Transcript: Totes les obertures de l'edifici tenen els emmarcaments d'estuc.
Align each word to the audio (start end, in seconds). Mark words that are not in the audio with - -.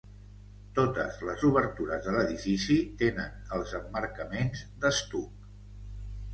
Totes 0.77 1.19
les 1.27 1.43
obertures 1.49 2.07
de 2.07 2.15
l'edifici 2.17 2.79
tenen 3.03 3.37
els 3.59 3.77
emmarcaments 3.83 4.67
d'estuc. 4.83 5.49